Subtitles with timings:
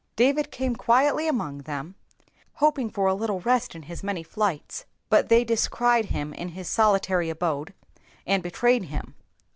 [0.15, 1.93] David came quietly among them,
[2.53, 6.67] hoping for a little rest in his many flights, but they descried him in Ms
[6.69, 7.75] solilary abode,
[8.25, 9.13] and betrayed him.